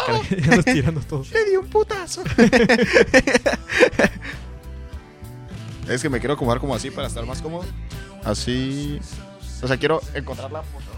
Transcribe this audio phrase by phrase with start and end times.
[0.00, 1.24] Ah, caray, ya andas tirando todo.
[1.32, 2.22] Le di un putazo.
[5.88, 7.64] es que me quiero acomodar como así para estar más cómodo.
[8.24, 8.98] Así.
[9.62, 10.96] O sea, quiero encontrar la foto.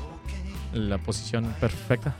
[0.73, 2.15] La posición perfecta.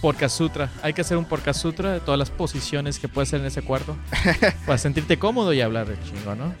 [0.00, 0.70] Porca Sutra.
[0.82, 3.62] Hay que hacer un Porca Sutra de todas las posiciones que puedes hacer en ese
[3.62, 3.96] cuarto.
[4.66, 6.54] para sentirte cómodo y hablar de chingo, ¿no?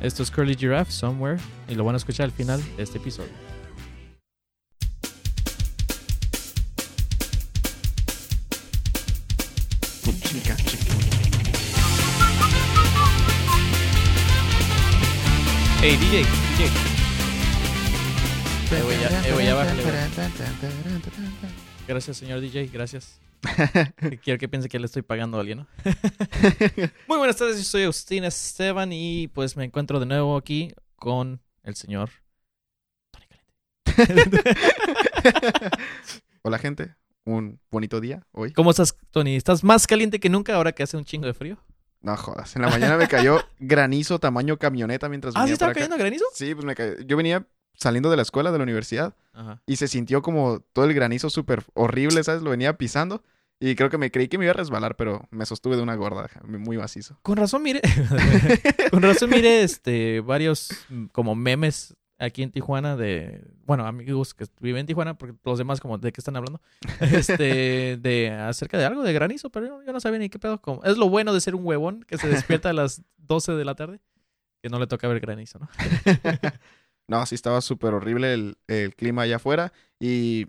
[0.00, 1.40] Esto es Curly Giraffe, Somewhere.
[1.68, 3.30] Y lo van a escuchar al final de este episodio.
[15.82, 16.64] Hey, DJ, DJ.
[18.70, 19.82] Eh, ya, eh, ya bájale.
[21.86, 23.20] Gracias, señor DJ, gracias.
[24.22, 25.66] Quiero que piense que le estoy pagando a alguien, ¿no?
[27.08, 31.42] Muy buenas tardes, yo soy Agustín Esteban y pues me encuentro de nuevo aquí con
[31.62, 32.08] el señor
[33.10, 33.26] Tony
[33.84, 34.42] Caliente.
[36.42, 37.01] Hola, gente.
[37.24, 38.52] Un bonito día hoy.
[38.52, 39.36] ¿Cómo estás, Tony?
[39.36, 41.56] ¿Estás más caliente que nunca ahora que hace un chingo de frío?
[42.00, 42.56] No jodas.
[42.56, 45.80] En la mañana me cayó granizo tamaño camioneta mientras ¿Ah, venía sí estaba acá.
[45.80, 46.24] cayendo granizo?
[46.34, 46.98] Sí, pues me cayó.
[47.06, 49.62] Yo venía saliendo de la escuela, de la universidad, Ajá.
[49.66, 52.42] y se sintió como todo el granizo súper horrible, ¿sabes?
[52.42, 53.22] Lo venía pisando.
[53.60, 55.94] Y creo que me creí que me iba a resbalar, pero me sostuve de una
[55.94, 57.16] gorda, muy macizo.
[57.22, 57.80] Con razón, mire.
[58.90, 64.46] con razón, mire, este, varios mm, como memes aquí en Tijuana de, bueno, amigos que
[64.60, 66.60] viven en Tijuana, porque los demás como de qué están hablando,
[67.00, 70.60] este, de acerca de algo de granizo, pero yo, no sabía ni qué pedo.
[70.60, 73.64] Como, es lo bueno de ser un huevón que se despierta a las 12 de
[73.64, 74.00] la tarde,
[74.62, 75.68] que no le toca ver granizo, ¿no?
[77.08, 79.72] No, sí estaba súper horrible el, el clima allá afuera.
[79.98, 80.46] Y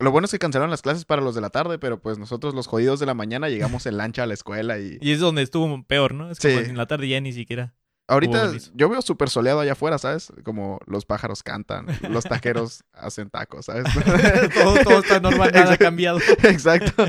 [0.00, 2.54] lo bueno es que cancelaron las clases para los de la tarde, pero pues nosotros
[2.54, 4.98] los jodidos de la mañana llegamos en lancha a la escuela y...
[5.00, 6.28] Y es donde estuvo peor, ¿no?
[6.30, 6.70] Es como Sí.
[6.70, 7.72] en la tarde ya ni siquiera.
[8.08, 10.32] Ahorita yo veo súper soleado allá afuera, ¿sabes?
[10.44, 13.84] Como los pájaros cantan, los taqueros hacen tacos, ¿sabes?
[14.54, 16.18] todo, todo está normal, nada ha cambiado.
[16.42, 17.04] Exacto.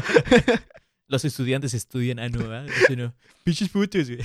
[1.08, 2.28] Los estudiantes estudian a.
[2.28, 3.14] Eso no.
[3.44, 4.22] Pinches putos, güey.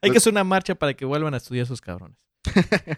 [0.00, 2.16] Hay que hacer una marcha para que vuelvan a estudiar esos cabrones.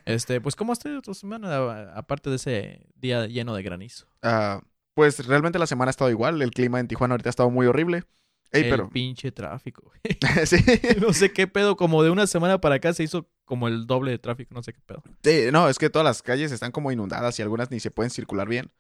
[0.05, 1.93] Este, pues, ¿cómo ha estado tu semana?
[1.95, 4.07] Aparte de ese día lleno de granizo.
[4.23, 4.63] Ah,
[4.95, 6.41] pues realmente la semana ha estado igual.
[6.43, 8.05] El clima en Tijuana ahorita ha estado muy horrible.
[8.53, 8.89] Ey, el pero...
[8.89, 9.93] pinche tráfico,
[10.47, 10.57] sí.
[11.01, 14.11] No sé qué pedo, como de una semana para acá se hizo como el doble
[14.11, 15.03] de tráfico, no sé qué pedo.
[15.23, 18.11] Sí, no, es que todas las calles están como inundadas y algunas ni se pueden
[18.11, 18.71] circular bien.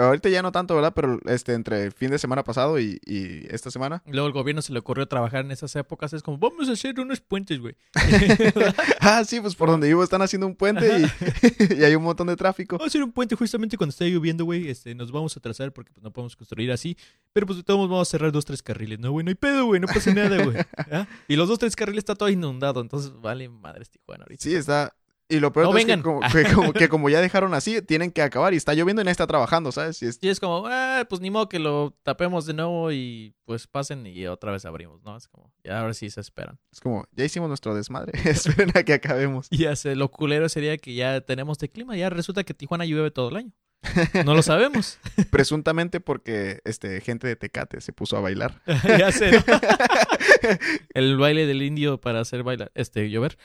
[0.00, 0.92] Ahorita ya no tanto, ¿verdad?
[0.94, 4.02] Pero este, entre el fin de semana pasado y, y esta semana.
[4.06, 6.12] Luego el gobierno se le ocurrió trabajar en esas épocas.
[6.12, 7.76] Es como, vamos a hacer unos puentes, güey.
[9.00, 12.26] Ah, sí, pues por donde vivo están haciendo un puente y, y hay un montón
[12.26, 12.76] de tráfico.
[12.76, 14.68] Vamos a hacer un puente justamente cuando esté lloviendo, güey.
[14.68, 16.96] Este, nos vamos a atrasar porque pues, no podemos construir así.
[17.32, 18.98] Pero pues de todos modos vamos a cerrar dos, tres carriles.
[18.98, 19.80] No, güey, no hay pedo, güey.
[19.80, 20.56] No pasa nada, güey.
[20.92, 21.06] ¿Ah?
[21.28, 22.80] Y los dos, tres carriles está todo inundado.
[22.80, 24.42] Entonces, vale, madres Tijuana ahorita.
[24.42, 24.94] Sí, está.
[25.30, 28.10] Y lo peor No es que como, que, como, que como ya dejaron así, tienen
[28.10, 30.02] que acabar y está lloviendo y nadie está trabajando, ¿sabes?
[30.02, 33.32] Y es- Y es como, ah, pues ni modo que lo tapemos de nuevo y
[33.44, 35.16] pues pasen y otra vez abrimos, ¿no?
[35.16, 36.58] Es como, ya ahora sí se esperan.
[36.72, 38.12] es como, ya hicimos nuestro desmadre.
[38.28, 39.46] Esperen a que acabemos.
[39.50, 41.96] Y ya sé, lo culero sería que ya tenemos de clima.
[41.96, 43.52] Ya resulta que Tijuana llueve todo el año.
[44.24, 44.98] No lo sabemos.
[45.30, 48.60] Presuntamente porque este, gente de Tecate se puso a bailar.
[48.98, 49.32] ya sé.
[49.32, 49.44] ¿no?
[50.94, 53.38] El baile del indio para hacer bailar, este, llover.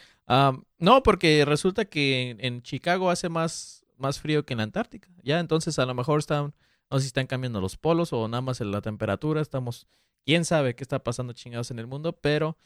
[0.78, 5.10] No, porque resulta que en, en Chicago hace más, más frío que en la Antártica.
[5.24, 6.54] Ya, entonces a lo mejor están,
[6.90, 9.42] no sé si están cambiando los polos o nada más en la temperatura.
[9.42, 9.88] Estamos,
[10.26, 12.58] quién sabe qué está pasando chingados en el mundo, pero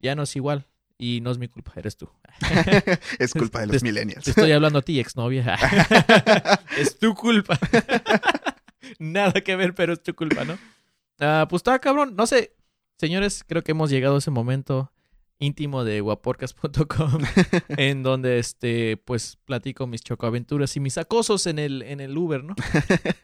[0.00, 0.66] ya no es igual.
[1.02, 2.08] Y no es mi culpa, eres tú.
[3.18, 4.22] es culpa de los Te- millennials.
[4.22, 5.58] Te estoy hablando a ti, exnovia.
[6.78, 7.58] es tu culpa.
[9.00, 10.56] Nada que ver, pero es tu culpa, ¿no?
[11.18, 12.14] Ah, pues está cabrón.
[12.14, 12.54] No sé,
[12.98, 14.91] señores, creo que hemos llegado a ese momento
[15.42, 17.18] íntimo de guaporcas.com
[17.76, 22.44] en donde este pues platico mis chocoaventuras y mis acosos en el en el Uber,
[22.44, 22.54] ¿no?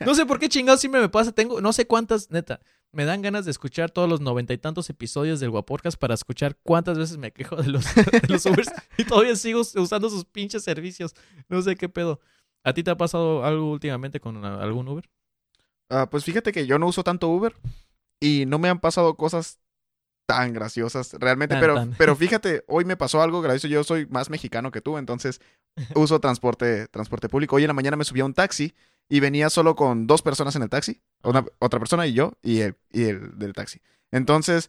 [0.04, 2.60] No sé por qué chingados siempre me pasa, tengo no sé cuántas, neta,
[2.92, 6.56] me dan ganas de escuchar todos los noventa y tantos episodios del Guaporcas para escuchar
[6.62, 10.64] cuántas veces me quejo de los, de los Ubers y todavía sigo usando sus pinches
[10.64, 11.14] servicios.
[11.48, 12.20] No sé qué pedo.
[12.64, 15.08] ¿A ti te ha pasado algo últimamente con algún Uber?
[15.90, 17.54] Ah, pues fíjate que yo no uso tanto Uber
[18.20, 19.58] y no me han pasado cosas
[20.28, 21.94] tan graciosas realmente, Tan, pero, tan.
[21.96, 23.66] pero fíjate, hoy me pasó algo gracioso.
[23.68, 25.40] Yo soy más mexicano que tú, entonces
[25.94, 27.56] uso transporte, transporte público.
[27.56, 28.74] Hoy en la mañana me subí a un taxi
[29.08, 32.60] y venía solo con dos personas en el taxi, una- otra persona y yo y
[32.60, 33.80] el, y el del taxi.
[34.12, 34.68] Entonces,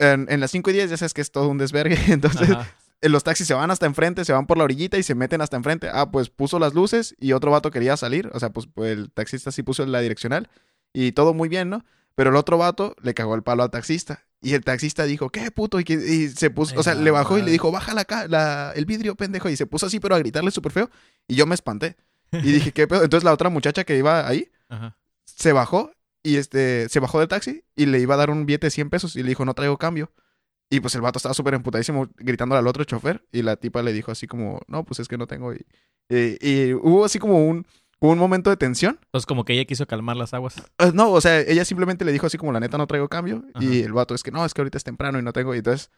[0.00, 2.66] en, en las 5 y 10 ya sabes que es todo un desvergue, entonces Ajá.
[3.02, 5.56] los taxis se van hasta enfrente, se van por la orillita y se meten hasta
[5.56, 5.88] enfrente.
[5.92, 8.28] Ah, pues puso las luces y otro vato quería salir.
[8.34, 10.50] O sea, pues, pues, el taxista sí puso la direccional
[10.92, 11.84] y todo muy bien, ¿no?
[12.16, 14.25] Pero el otro vato le cagó el palo al taxista.
[14.42, 15.80] Y el taxista dijo, ¿qué puto?
[15.80, 18.06] Y, que- y se puso, Ay, o sea, le bajó y le dijo, baja la,
[18.28, 19.48] la- el vidrio, pendejo.
[19.48, 20.90] Y se puso así, pero a gritarle súper feo.
[21.26, 21.96] Y yo me espanté.
[22.32, 23.02] Y dije, ¿qué pedo?
[23.02, 24.96] Entonces la otra muchacha que iba ahí Ajá.
[25.24, 25.92] se bajó
[26.22, 28.90] y este, se bajó del taxi y le iba a dar un billete de 100
[28.90, 30.12] pesos y le dijo, no traigo cambio.
[30.68, 33.92] Y pues el vato estaba súper emputadísimo gritándole al otro chofer y la tipa le
[33.92, 35.54] dijo así como, no, pues es que no tengo.
[35.54, 35.64] Y,
[36.08, 37.64] y- y hubo así como un,
[38.12, 38.98] un momento de tensión.
[39.04, 40.56] Entonces, como que ella quiso calmar las aguas.
[40.78, 43.44] Eh, no, o sea, ella simplemente le dijo así como, la neta no traigo cambio.
[43.60, 45.54] Y el vato es que no, es que ahorita es temprano y no tengo.
[45.54, 45.90] Y entonces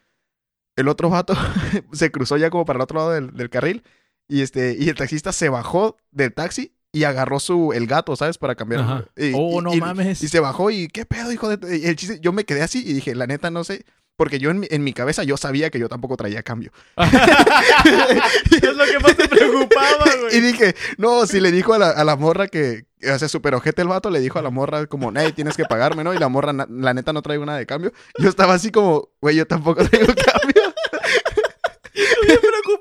[0.76, 1.34] el otro vato
[1.92, 3.82] se cruzó ya como para el otro lado del, del carril
[4.28, 8.38] y, este, y el taxista se bajó del taxi y agarró su, el gato, ¿sabes?
[8.38, 9.10] Para cambiar.
[9.16, 10.22] Y- oh, y- no y- mames.
[10.22, 11.78] y se bajó y, ¿qué pedo, hijo de...?
[11.78, 13.84] Y el chiste, yo me quedé así y dije, la neta, no sé.
[14.18, 16.72] Porque yo en mi, en mi cabeza yo sabía que yo tampoco traía cambio.
[16.98, 20.36] es lo que más te preocupaba, güey.
[20.36, 23.54] Y dije, no, si le dijo a la, a la morra que, o sea, super
[23.54, 26.12] ojete el vato, le dijo a la morra como, hey, tienes que pagarme, ¿no?
[26.14, 27.92] Y la morra, na- la neta, no traigo nada de cambio.
[28.18, 30.57] Yo estaba así como, güey, yo tampoco traigo cambio.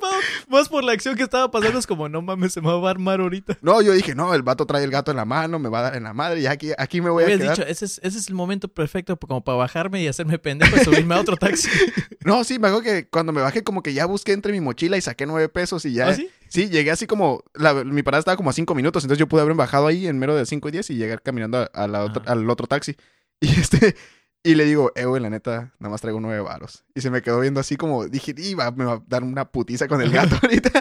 [0.49, 1.77] Más por la acción que estaba pasando.
[1.79, 3.57] Es como, no mames, se me va a armar ahorita.
[3.61, 5.81] No, yo dije, no, el vato trae el gato en la mano, me va a
[5.83, 7.49] dar en la madre y aquí, aquí me voy a quedar.
[7.57, 10.79] dicho, ese es, ese es el momento perfecto como para bajarme y hacerme pendejo y
[10.83, 11.69] subirme a otro taxi.
[12.25, 14.97] No, sí, me acuerdo que cuando me bajé como que ya busqué entre mi mochila
[14.97, 16.09] y saqué nueve pesos y ya...
[16.09, 16.29] ¿Ah, sí?
[16.49, 19.41] Sí, llegué así como, la- mi parada estaba como a cinco minutos, entonces yo pude
[19.43, 22.03] haber bajado ahí en mero de cinco y diez y llegar caminando a, a la
[22.03, 22.33] otra- Ajá.
[22.33, 22.97] al otro taxi.
[23.39, 23.95] Y este,
[24.43, 26.85] y le digo, eh, güey, la neta, nada más traigo nueve varos.
[26.95, 29.87] Y se me quedó viendo así como, dije, iba, me va a dar una putiza
[29.87, 30.71] con el gato ahorita.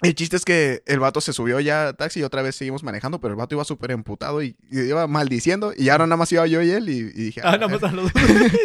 [0.00, 2.84] El chiste es que el vato se subió ya al taxi y otra vez seguimos
[2.84, 5.72] manejando, pero el vato iba súper emputado y, y iba maldiciendo.
[5.76, 7.82] Y ahora nada más iba yo y él y, y dije, Ah, "Ah, nada más
[7.82, 8.22] a los dos.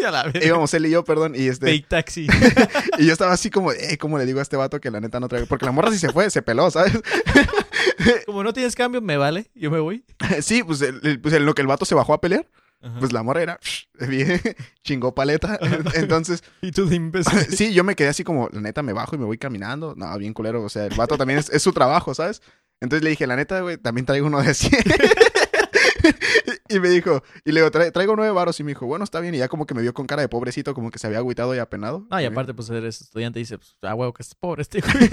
[0.07, 0.45] A la verga.
[0.45, 1.33] íbamos él y yo, perdón.
[1.35, 2.27] Y este, Fake taxi.
[2.99, 5.19] y yo estaba así como, eh, ¿cómo le digo a este vato que la neta
[5.19, 5.47] no traigo?
[5.47, 6.93] Porque la morra sí se fue, se peló, ¿sabes?
[8.27, 9.49] Como no tienes cambio, me vale.
[9.55, 10.03] Yo me voy.
[10.41, 12.47] Sí, pues, el- el- pues en lo que el vato se bajó a pelear,
[12.83, 12.99] Ajá.
[12.99, 13.59] pues la morra era
[14.09, 14.39] bien
[14.83, 15.57] chingó paleta.
[15.95, 17.39] Entonces, y tú de imbécil.
[17.55, 19.95] sí, yo me quedé así como, la neta, me bajo y me voy caminando.
[19.95, 20.61] No, bien culero.
[20.63, 22.41] O sea, el vato también es, es su trabajo, ¿sabes?
[22.81, 24.73] Entonces le dije, la neta, güey, también traigo uno de 100.
[26.69, 28.59] y me dijo, y le digo, "Tra- traigo nueve varos.
[28.59, 29.33] Y me dijo, bueno, está bien.
[29.35, 31.55] Y ya como que me vio con cara de pobrecito, como que se había agüitado
[31.55, 32.05] y apenado.
[32.09, 34.81] No, y aparte, pues eres estudiante y dices, pues, a huevo que es pobre este
[34.81, 35.09] güey.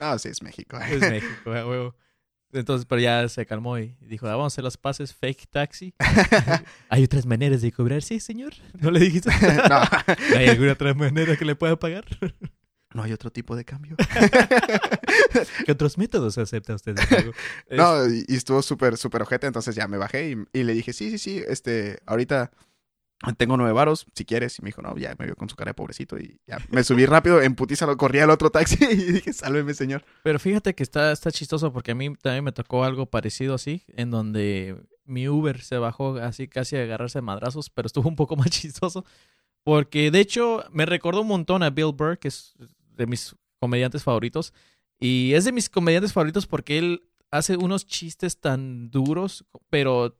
[0.00, 0.78] No, sí, es México.
[0.78, 1.94] es México, a huevo.
[2.52, 5.94] Entonces, pero ya se calmó y dijo, ah, vamos a hacer las pases, fake taxi.
[6.88, 8.02] ¿Hay otras maneras de cobrar?
[8.02, 8.52] Sí, señor.
[8.80, 9.30] ¿No le dijiste?
[9.68, 9.80] no,
[10.36, 12.04] ¿Hay alguna otra manera que le pueda pagar?
[12.92, 13.94] no hay otro tipo de cambio.
[15.64, 16.94] ¿Qué otros métodos acepta usted?
[16.96, 17.32] de pago?
[17.68, 20.72] Es- No, y, y estuvo súper, súper ojete, entonces ya me bajé y, y le
[20.74, 22.50] dije, sí, sí, sí, este, ahorita
[23.36, 24.58] tengo nueve varos, si quieres.
[24.58, 26.82] Y me dijo, no, ya me vio con su cara de pobrecito y ya me
[26.84, 30.04] subí rápido, en putiza lo corrí al otro taxi y dije, sálveme, señor.
[30.22, 33.84] Pero fíjate que está, está chistoso porque a mí también me tocó algo parecido así,
[33.88, 38.16] en donde mi Uber se bajó así casi a agarrarse a madrazos, pero estuvo un
[38.16, 39.04] poco más chistoso.
[39.62, 42.54] Porque de hecho me recordó un montón a Bill Burr, que es
[42.96, 44.54] de mis comediantes favoritos.
[44.98, 50.19] Y es de mis comediantes favoritos porque él hace unos chistes tan duros, pero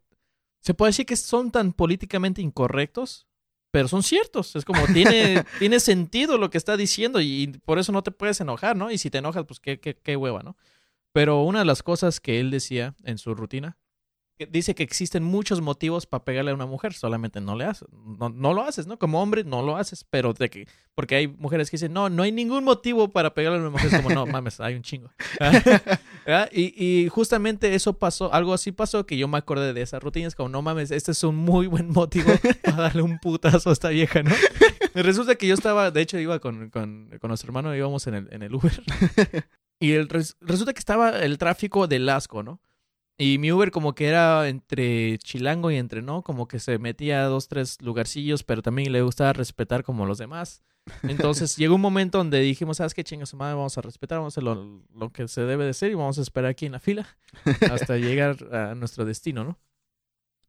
[0.61, 3.27] se puede decir que son tan políticamente incorrectos,
[3.71, 4.57] pero son ciertos.
[4.57, 8.41] Es como, tiene, tiene sentido lo que está diciendo y por eso no te puedes
[8.41, 8.91] enojar, ¿no?
[8.91, 10.57] Y si te enojas, pues qué, qué, qué hueva, ¿no?
[11.13, 13.77] Pero una de las cosas que él decía en su rutina,
[14.39, 17.89] que dice que existen muchos motivos para pegarle a una mujer, solamente no le haces,
[17.93, 18.99] no, no lo haces, ¿no?
[18.99, 22.23] Como hombre no lo haces, pero de que, porque hay mujeres que dicen, no, no
[22.23, 25.11] hay ningún motivo para pegarle a una mujer, es como, no, mames, hay un chingo.
[26.53, 30.35] y, justamente eso pasó, algo así pasó que yo me acordé de esa rutina, es
[30.35, 32.31] como, no mames, este es un muy buen motivo
[32.63, 34.31] para darle un putazo a esta vieja, ¿no?
[34.95, 38.29] Resulta que yo estaba, de hecho iba con, con, con nuestro hermano, íbamos en el,
[38.33, 38.83] en el Uber.
[39.83, 42.61] Y resulta que estaba el tráfico del asco, ¿no?
[43.17, 47.23] Y mi Uber como que era entre chilango y entre no, como que se metía
[47.23, 50.63] a dos, tres lugarcillos, pero también le gustaba respetar como los demás.
[51.03, 53.55] Entonces llegó un momento donde dijimos, ¿sabes qué chingas madre?
[53.55, 56.19] Vamos a respetar, vamos a hacer lo, lo que se debe de ser y vamos
[56.19, 57.07] a esperar aquí en la fila
[57.71, 59.59] hasta llegar a nuestro destino, ¿no?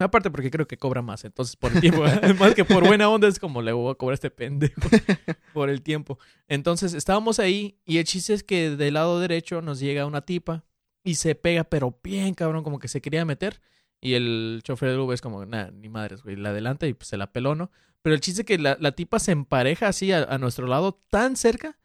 [0.06, 2.04] Aparte porque creo que cobra más, entonces por el tiempo,
[2.40, 4.82] más que por buena onda es como le voy a cobrar a este pendejo
[5.54, 6.18] por el tiempo.
[6.48, 10.66] Entonces estábamos ahí y el chiste es que del lado derecho nos llega una tipa
[11.04, 13.62] y se pega, pero bien cabrón, como que se quería meter.
[14.01, 17.08] Y el chofer del Uber es como, nada, ni madres, güey, la adelanta y pues
[17.08, 17.72] se la peló, ¿no?
[18.01, 21.00] Pero el chiste es que la, la tipa se empareja así a, a nuestro lado
[21.12, 21.77] tan cerca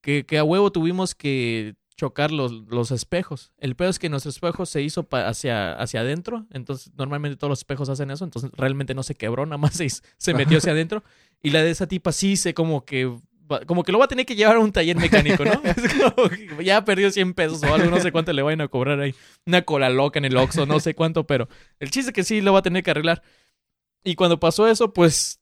[0.00, 3.52] que, que a huevo tuvimos que chocar los, los espejos.
[3.56, 7.48] El peor es que nuestro espejo se hizo pa- hacia, hacia adentro, entonces normalmente todos
[7.48, 10.72] los espejos hacen eso, entonces realmente no se quebró, nada más se, se metió hacia
[10.72, 11.02] adentro.
[11.42, 13.12] Y la de esa tipa sí se como que
[13.66, 15.52] como que lo va a tener que llevar a un taller mecánico, ¿no?
[15.64, 18.68] Es como que ya perdió 100 pesos o algo, no sé cuánto le vayan a
[18.68, 19.14] cobrar ahí.
[19.46, 21.48] Una cola loca en el Oxxo, no sé cuánto, pero
[21.80, 23.22] el chiste es que sí lo va a tener que arreglar.
[24.04, 25.40] Y cuando pasó eso, pues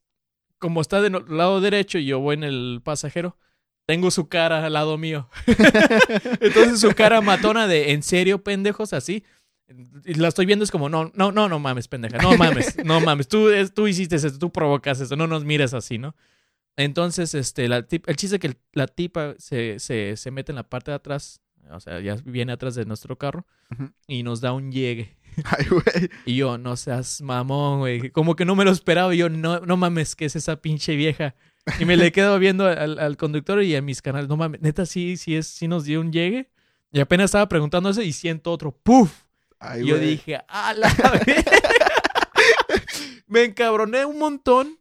[0.58, 3.37] como está del lado derecho y yo voy en el pasajero,
[3.87, 5.28] tengo su cara al lado mío.
[6.40, 8.92] Entonces su cara matona de, ¿en serio, pendejos?
[8.92, 9.25] Así.
[10.04, 12.18] Y la estoy viendo, es como, no, no, no, no mames, pendeja.
[12.18, 13.28] No mames, no mames.
[13.28, 15.16] Tú, es- tú hiciste eso, tú provocas eso.
[15.16, 16.14] No nos mires así, ¿no?
[16.76, 20.56] Entonces, este, la tip- el chiste es que la tipa se, se, se mete en
[20.56, 21.40] la parte de atrás.
[21.70, 23.46] O sea, ya viene atrás de nuestro carro
[24.06, 25.16] y nos da un llegue.
[25.44, 26.10] Ay, güey.
[26.26, 28.10] Y yo, no seas mamón, güey.
[28.10, 29.14] Como que no me lo esperaba.
[29.14, 31.34] Y yo, no, no mames, que es esa pinche vieja.
[31.80, 34.28] Y me le quedo viendo al, al conductor y a mis canales.
[34.28, 36.50] No mames, neta, sí, sí, es, sí nos dio un llegue.
[36.92, 38.70] Y apenas estaba preguntando eso y siento otro.
[38.70, 39.22] ¡Puf!
[39.58, 40.92] Ay, y yo dije, ¡a la
[41.26, 41.42] verga".
[43.26, 44.78] Me encabroné un montón.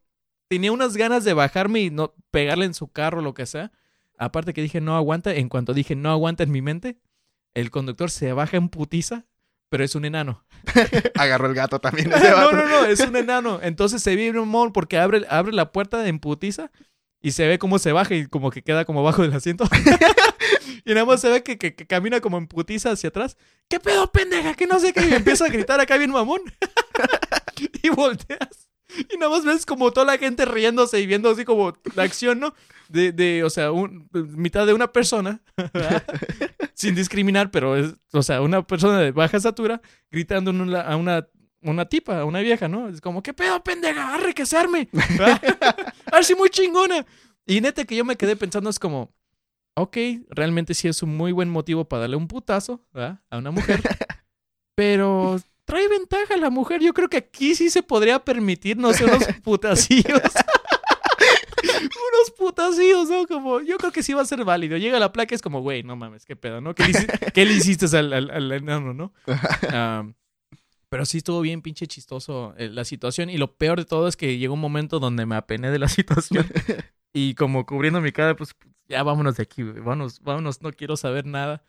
[0.54, 3.72] Tenía unas ganas de bajarme y no pegarle en su carro o lo que sea.
[4.20, 5.34] Aparte que dije, no aguanta.
[5.34, 7.00] En cuanto dije, no aguanta en mi mente,
[7.56, 9.26] el conductor se baja en putiza,
[9.70, 10.46] pero es un enano.
[11.18, 13.60] Agarró el gato también ese no, no, no, es un enano.
[13.64, 16.70] Entonces se vive un mon porque abre, abre la puerta de emputiza
[17.20, 19.64] y se ve cómo se baja y como que queda como abajo del asiento.
[20.86, 23.38] y nada más se ve que, que- que camina como en putiza hacia atrás.
[23.68, 24.54] ¿Qué pedo, pendeja?
[24.54, 25.08] Que no sé qué.
[25.08, 26.42] Y empieza a gritar acá bien mamón.
[27.82, 28.70] y volteas.
[29.14, 32.40] Y nada más ves como toda la gente riéndose y viendo así como la acción,
[32.40, 32.54] ¿no?
[32.90, 36.04] De, de o sea, un- mitad de una persona, ¿verdad?
[36.74, 39.82] sin discriminar, pero es, o sea, una persona de baja estatura
[40.12, 41.28] gritando una- a una,
[41.62, 42.90] una tipa, a una vieja, ¿no?
[42.90, 44.14] Es como, ¿qué pedo, pendeja?
[44.16, 44.90] ¡Arre, que se arme!
[46.38, 47.06] Muy chingona.
[47.46, 49.14] Y neta que yo me quedé pensando, es como,
[49.76, 49.98] ok,
[50.30, 53.20] realmente sí es un muy buen motivo para darle un putazo ¿verdad?
[53.30, 53.82] a una mujer,
[54.76, 56.82] pero trae ventaja la mujer.
[56.82, 60.22] Yo creo que aquí sí se podría permitir, no sé, unos putacillos.
[61.64, 63.26] unos putacillos, ¿no?
[63.28, 64.78] Como, yo creo que sí va a ser válido.
[64.78, 66.76] Llega la placa y es como, güey, no mames, qué pedo, ¿no?
[66.76, 69.14] ¿Qué le, hici- qué le hiciste al, al- al enano, no?
[70.90, 73.30] Pero sí estuvo bien pinche chistoso eh, la situación.
[73.30, 75.88] Y lo peor de todo es que llegó un momento donde me apené de la
[75.90, 76.46] situación.
[77.14, 78.54] y como cubriendo mi cara, pues
[78.88, 79.64] ya vámonos de aquí.
[79.64, 81.64] Vámonos, vámonos, no quiero saber nada.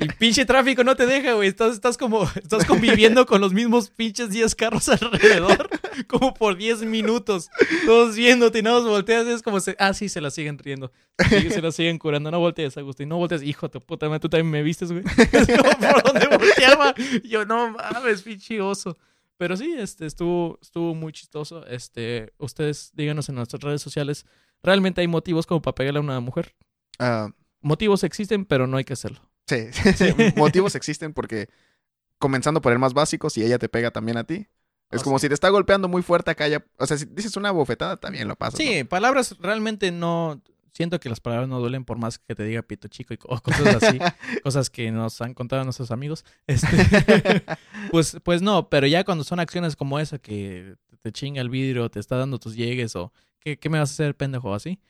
[0.00, 1.48] Y pinche tráfico no te deja, güey.
[1.48, 5.68] Estás, estás como, estás conviviendo con los mismos pinches 10 carros alrededor,
[6.06, 7.48] como por 10 minutos.
[7.84, 10.92] Todos viéndote y nada más volteas es como, se, ah, sí, se la siguen riendo.
[11.28, 12.30] Se la siguen curando.
[12.30, 13.42] No voltees, Agustín, no voltees.
[13.42, 15.04] Hijo de puta tú también me vistes, güey.
[15.32, 16.94] Es como, ¿Por dónde volteaba?
[17.24, 18.96] Yo, no mames, pinche oso.
[19.38, 21.66] Pero sí, este, estuvo, estuvo muy chistoso.
[21.66, 24.24] Este, ustedes díganos en nuestras redes sociales,
[24.62, 26.54] ¿realmente hay motivos como para pegarle a una mujer?
[26.98, 29.20] Ah, Motivos existen, pero no hay que hacerlo.
[29.46, 31.48] sí, sí, motivos existen porque,
[32.18, 34.46] comenzando por el más básico, si ella te pega también a ti,
[34.90, 36.64] es Oh, como si te está golpeando muy fuerte acá ya.
[36.78, 38.58] O sea, si dices una bofetada, también lo pasas.
[38.58, 40.40] Sí, palabras realmente no.
[40.72, 43.40] Siento que las palabras no duelen por más que te diga pito chico y o
[43.40, 43.98] cosas así,
[44.44, 46.24] cosas que nos han contado nuestros amigos.
[46.46, 46.68] Este,
[47.90, 51.88] pues, pues no, pero ya cuando son acciones como esa que te chinga el vidrio,
[51.90, 53.10] te está dando tus llegues o
[53.46, 54.52] ¿qué, qué me vas a hacer, pendejo?
[54.52, 54.80] Así,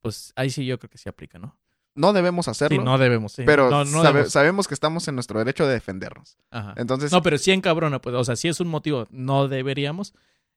[0.00, 1.56] pues ahí sí yo creo que sí aplica, ¿no?
[1.94, 3.42] No debemos hacerlo, Sí, no debemos, sí.
[3.46, 4.32] pero no, no sabe- debemos.
[4.32, 6.36] sabemos que estamos en nuestro derecho de defendernos.
[6.50, 6.74] Ajá.
[6.78, 10.14] Entonces, No, pero sí encabrona, pues, o sea, sí es un motivo, no deberíamos.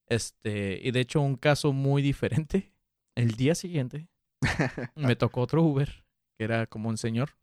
[0.07, 2.73] Este, y de hecho, un caso muy diferente.
[3.15, 4.07] El día siguiente
[4.95, 6.03] me tocó otro Uber,
[6.37, 7.35] que era como un señor.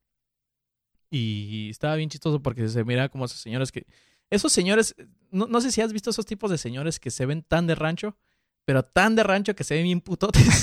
[1.10, 3.86] Y estaba bien chistoso porque se mira como esos señores que.
[4.30, 4.94] Esos señores,
[5.30, 7.74] no, no sé si has visto esos tipos de señores que se ven tan de
[7.74, 8.16] rancho,
[8.64, 10.42] pero tan de rancho que se ven bien putotes.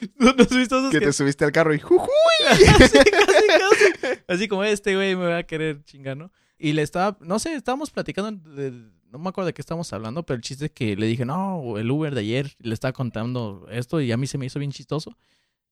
[0.18, 2.06] ¿No, no has visto esos que que- te subiste al carro y ¡juju!
[2.48, 4.20] Así, casi, casi.
[4.28, 6.30] Así como este güey me va a querer chingar, ¿no?
[6.58, 8.70] Y le estaba, no sé, estábamos platicando, de-
[9.10, 11.78] no me acuerdo de qué estábamos hablando, pero el chiste es que le dije, no,
[11.78, 14.70] el Uber de ayer, le estaba contando esto y a mí se me hizo bien
[14.72, 15.16] chistoso.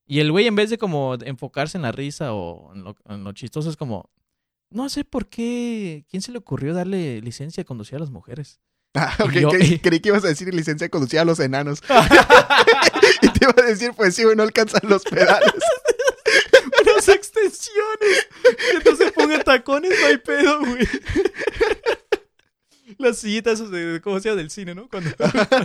[0.07, 3.25] Y el güey, en vez de como enfocarse en la risa o en lo, en
[3.25, 4.11] lo chistoso, es como,
[4.71, 8.61] no sé por qué, ¿quién se le ocurrió darle licencia de conducir a las mujeres?
[8.97, 11.81] Ah, yo- creí que ibas a decir licencia de conducir a los enanos.
[13.23, 15.53] y te iba a decir, pues sí, güey, no alcanzan los pedales.
[16.83, 18.29] Unas extensiones.
[18.85, 20.89] No se pongan tacones, no hay pedo, güey.
[22.99, 24.39] Las sillitas esas de, ¿cómo se llama?
[24.41, 24.89] Del cine, ¿no?
[24.89, 25.11] Cuando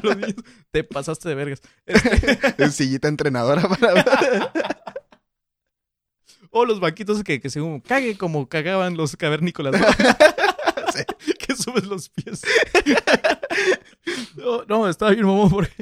[0.04, 0.36] los niños
[0.72, 1.62] te pasaste de vergas.
[1.86, 4.52] Este, Es sillita entrenadora para...
[6.50, 9.88] o los banquitos que, que según cague como cagaban los cavernícolas, ¿no?
[10.94, 11.04] Sí.
[11.56, 12.42] Subes los pies.
[14.36, 15.74] no, no, estaba bien mamón porque...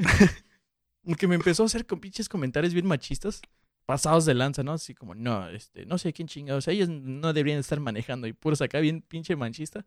[1.04, 3.40] porque me empezó a hacer con pinches comentarios bien machistas.
[3.86, 4.72] Pasados de lanza, ¿no?
[4.72, 6.68] Así como, no, este, no sé quién chingados.
[6.68, 8.28] Ellos no deberían estar manejando.
[8.28, 9.84] Y puros acá bien pinche manchista.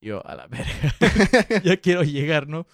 [0.00, 0.94] Yo, a la verga.
[1.64, 2.66] ya quiero llegar, ¿no?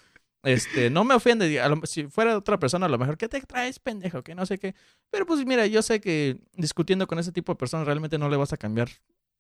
[0.45, 1.61] Este, no me ofende.
[1.69, 4.23] lo- si fuera otra persona, a lo mejor, ¿qué te traes, pendejo?
[4.23, 4.75] Que no sé qué.
[5.11, 8.37] Pero pues mira, yo sé que discutiendo con ese tipo de personas realmente no le
[8.37, 8.89] vas a cambiar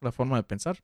[0.01, 0.79] la forma de pensar.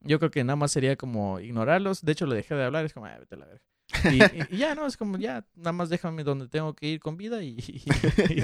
[0.00, 2.04] Yo creo que nada más sería como ignorarlos.
[2.04, 2.84] De hecho, le dejé de hablar.
[2.84, 3.62] Es como, "Ah, vete a la verga.
[4.10, 4.86] Y, y- y ya, ¿no?
[4.86, 7.56] Es como, ya, nada más déjame donde tengo que ir con vida y,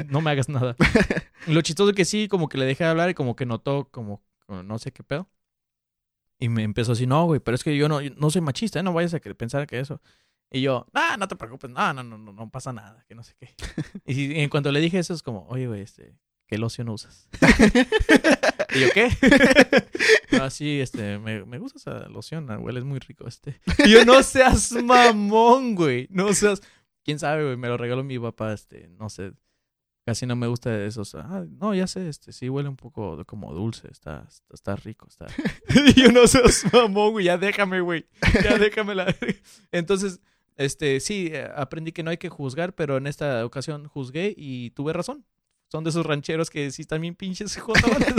[0.08, 0.76] no me hagas nada.
[1.46, 3.88] Lo chistoso es que sí, como que le dejé de hablar y como que notó
[3.90, 5.28] como, como no sé qué pedo.
[6.38, 8.82] Y me empezó así, no, güey, pero es que yo no, no soy machista, ¿eh?
[8.82, 10.00] no vayas a pensar que eso.
[10.50, 13.22] Y yo, ah, no te preocupes, no, no, no, no, no pasa nada, que no
[13.22, 13.54] sé qué.
[14.06, 17.28] y, en cuanto le dije eso, es como, oye, güey, este, ¿qué loción usas?
[18.74, 19.08] y yo, ¿qué?
[20.32, 23.60] no, sí, este, me, me gusta esa loción, ah, huele muy rico, este.
[23.84, 26.62] Y yo, no seas mamón, güey, no seas...
[27.04, 27.56] ¿Quién sabe, güey?
[27.58, 29.32] Me lo regaló mi papá, este, no sé,
[30.06, 31.14] casi no me gusta de esos.
[31.14, 34.76] Ah, no, ya sé, este, sí huele un poco de- como dulce, está, está, está
[34.76, 35.26] rico, está.
[35.94, 38.06] y yo no seas mamón, güey, ya déjame, güey,
[38.42, 39.14] ya déjame la...
[39.70, 40.20] Entonces,
[40.56, 44.70] este, sí, eh, aprendí que no hay que juzgar, pero en esta ocasión juzgué y
[44.70, 45.26] tuve razón.
[45.74, 48.14] Son de esos rancheros que sí están bien pinches jodones.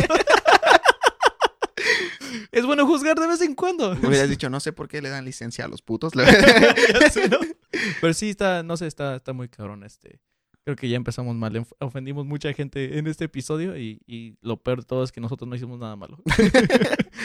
[2.51, 3.91] es bueno juzgar de vez en cuando.
[3.91, 6.11] Hubieras dicho, no sé por qué le dan licencia a los putos.
[7.13, 7.37] Sé, ¿no?
[8.01, 10.19] Pero sí está, no sé, está, está muy cabrón este.
[10.65, 11.65] Creo que ya empezamos mal.
[11.79, 15.47] Ofendimos mucha gente en este episodio y, y lo peor de todo es que nosotros
[15.47, 16.21] no hicimos nada malo.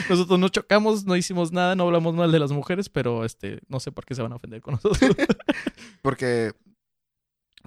[0.08, 3.80] nosotros no chocamos, no hicimos nada, no hablamos mal de las mujeres, pero este, no
[3.80, 5.16] sé por qué se van a ofender con nosotros.
[6.02, 6.52] Porque,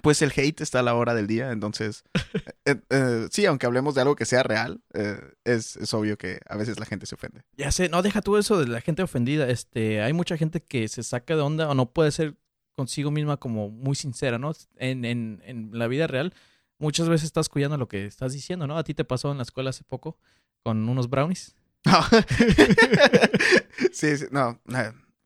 [0.03, 2.03] pues el hate está a la hora del día, entonces,
[2.65, 6.39] eh, eh, sí, aunque hablemos de algo que sea real, eh, es, es obvio que
[6.47, 7.41] a veces la gente se ofende.
[7.57, 9.49] ya sé, no deja tú eso de la gente ofendida.
[9.49, 12.35] Este, hay mucha gente que se saca de onda o no puede ser
[12.75, 14.51] consigo misma como muy sincera, ¿no?
[14.75, 16.33] En, en, en la vida real,
[16.79, 18.77] muchas veces estás cuidando lo que estás diciendo, ¿no?
[18.77, 20.17] A ti te pasó en la escuela hace poco
[20.63, 21.55] con unos brownies.
[23.91, 24.59] sí, sí, no.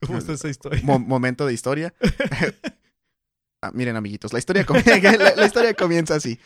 [0.06, 0.80] ¿Cómo está esa historia?
[0.84, 1.92] mo- momento de historia.
[3.60, 4.64] Ah, miren, amiguitos, la historia,
[5.18, 6.38] la, la historia comienza así.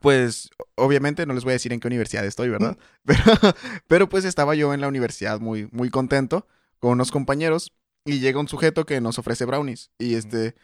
[0.00, 2.76] Pues, obviamente, no les voy a decir en qué universidad estoy, ¿verdad?
[3.04, 3.54] Pero,
[3.86, 6.46] pero pues estaba yo en la universidad muy, muy contento
[6.78, 7.72] con unos compañeros
[8.06, 10.54] y llega un sujeto que nos ofrece brownies y este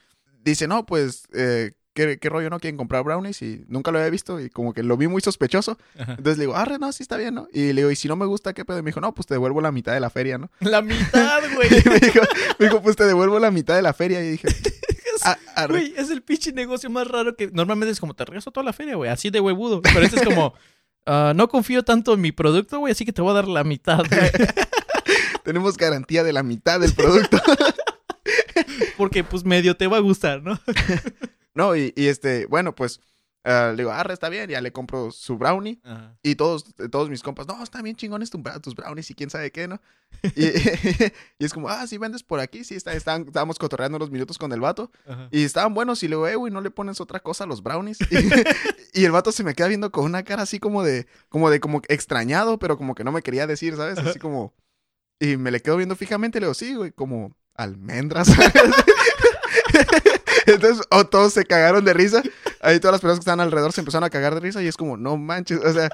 [0.42, 3.42] dice, no, pues, eh, ¿qué, qué rollo no quieren comprar brownies?
[3.42, 5.78] Y nunca lo había visto y como que lo vi muy sospechoso.
[5.98, 6.12] Ajá.
[6.12, 7.48] Entonces le digo, arre, no, sí está bien, ¿no?
[7.52, 8.78] Y le digo, y si no me gusta, ¿qué pedo?
[8.78, 10.50] Y me dijo, no, pues te devuelvo la mitad de la feria, ¿no?
[10.60, 11.68] La mitad, güey.
[11.68, 12.20] Y me dijo,
[12.58, 14.24] me dijo, pues te devuelvo la mitad de la feria.
[14.24, 14.48] Y dije,
[15.68, 18.72] Güey, es el pinche negocio más raro que normalmente es como te regreso toda la
[18.72, 19.82] feria, güey, así de huevudo.
[19.82, 20.54] Pero este es como,
[21.06, 23.64] ah, no confío tanto en mi producto, güey, así que te voy a dar la
[23.64, 24.30] mitad, güey.
[25.44, 27.40] tenemos garantía de la mitad del producto.
[28.96, 30.60] Porque pues medio te va a gustar, ¿no?
[31.54, 33.00] no, y, y este, bueno, pues
[33.44, 35.80] ah, le digo, arre, está bien, ya le compro su brownie.
[35.84, 36.16] Ajá.
[36.22, 39.68] Y todos, todos mis compas, no, están bien chingones tus brownies y quién sabe qué,
[39.68, 39.80] ¿no?
[40.36, 40.46] Y,
[41.38, 44.38] y es como, ah, sí vendes por aquí, sí, está, están, estábamos cotorreando unos minutos
[44.38, 44.90] con el vato.
[45.06, 45.28] Ajá.
[45.30, 47.98] Y estaban buenos y luego, eh, güey, ¿no le pones otra cosa a los brownies?
[48.92, 51.48] Y, y el vato se me queda viendo con una cara así como de, como
[51.48, 53.98] de, como extrañado, pero como que no me quería decir, ¿sabes?
[53.98, 54.52] Así como...
[55.20, 58.28] Y me le quedo viendo fijamente y le digo, sí, güey, como almendras.
[60.46, 62.22] Entonces, oh, todos se cagaron de risa.
[62.60, 64.76] Ahí todas las personas que estaban alrededor se empezaron a cagar de risa y es
[64.76, 65.88] como, no manches, o sea...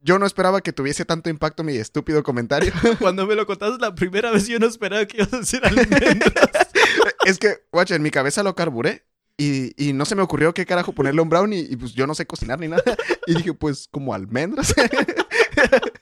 [0.00, 2.72] Yo no esperaba que tuviese tanto impacto mi estúpido comentario.
[3.00, 6.68] Cuando me lo contaste la primera vez, yo no esperaba que ibas a decir almendras.
[7.24, 9.04] es que, guacha, en mi cabeza lo carburé
[9.36, 12.14] y, y no se me ocurrió qué carajo ponerle un brownie y pues yo no
[12.14, 12.84] sé cocinar ni nada.
[13.26, 14.72] Y dije, pues, como almendras.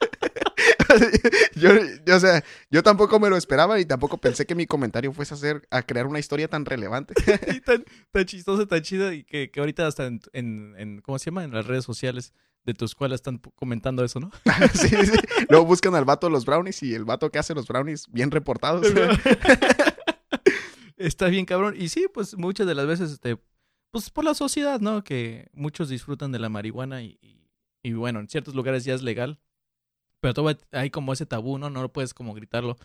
[1.57, 1.71] yo,
[2.07, 5.35] yo, o sea, yo tampoco me lo esperaba y tampoco pensé que mi comentario fuese
[5.35, 7.15] a hacer, a crear una historia tan relevante.
[7.55, 11.19] y tan, tan chistoso, tan chido, y que, que ahorita hasta en, en, en- ¿cómo
[11.19, 11.45] se llama?
[11.45, 12.33] En las redes sociales
[12.65, 14.31] de tu escuela están comentando eso, ¿no?
[14.75, 15.13] sí, sí.
[15.51, 18.31] Luego buscan al vato de los brownies y el vato que hace los brownies bien
[18.31, 18.87] reportados.
[20.97, 21.75] Está bien cabrón.
[21.77, 23.37] Y sí, pues muchas de las veces, este,
[23.91, 25.05] pues por la sociedad, ¿no?
[25.05, 27.51] Que muchos disfrutan de la marihuana y, y,
[27.83, 29.41] y bueno, en ciertos lugares ya es legal.
[30.25, 31.69] Pero todavía hay como ese tabú, ¿no?
[31.69, 32.79] No lo puedes como gritarlo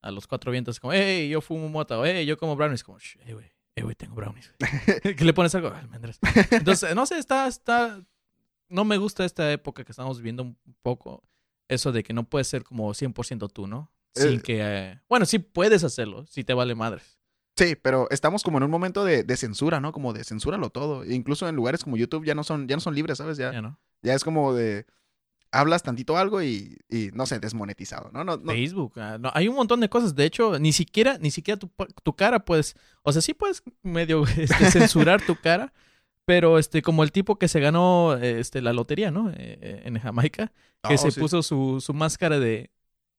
[0.00, 2.98] a los cuatro vientos, como, hey, yo fumo mota, o hey, yo como brownies, como,
[2.98, 4.50] "Shh, hey, güey, hey, güey, tengo brownies.
[4.58, 4.70] güey".
[5.16, 6.18] que le pones algo, almendras.
[6.52, 8.02] Entonces, no sé, está, está,
[8.70, 11.22] no me gusta esta época que estamos viviendo un poco,
[11.68, 13.92] eso de que no puedes ser como 100% tú, ¿no?
[14.14, 14.40] Sin Eh.
[14.40, 17.18] que, eh, bueno, sí puedes hacerlo, si te vale madres.
[17.58, 19.92] Sí, pero estamos como en un momento de, de censura, ¿no?
[19.92, 21.04] Como de censúralo todo.
[21.04, 23.36] Incluso en lugares como YouTube ya no son, ya no son libres, ¿sabes?
[23.36, 23.78] Ya, Ya, ¿no?
[24.00, 24.86] ya es como de
[25.52, 28.24] hablas tantito algo y, y no sé, desmonetizado, ¿no?
[28.24, 30.14] no, no Facebook, ah, no, hay un montón de cosas.
[30.14, 31.70] De hecho, ni siquiera, ni siquiera tu,
[32.02, 35.72] tu cara puedes, o sea, sí puedes medio este, censurar tu cara,
[36.24, 39.30] pero este, como el tipo que se ganó este, la lotería, ¿no?
[39.30, 40.52] Eh, eh, en Jamaica,
[40.88, 41.20] que Oh, se sí.
[41.20, 42.70] puso su, su máscara de,